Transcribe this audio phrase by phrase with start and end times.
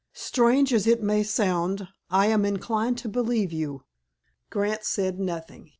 [0.15, 3.83] "Strange as it may sound, I am inclined to believe you."
[4.49, 5.69] Grant said nothing.